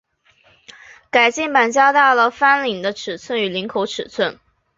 [1.11, 4.39] 改进版加大了翻领的尺寸与领口尺寸。